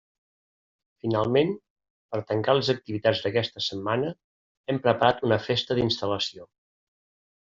Finalment, 1.03 1.51
per 2.15 2.21
tancar 2.31 2.55
les 2.59 2.71
activitats 2.75 3.21
d'aquesta 3.25 3.63
setmana 3.67 4.09
hem 4.75 4.81
preparat 4.89 5.23
una 5.29 5.39
Festa 5.49 5.79
d'instal·lació. 5.81 6.49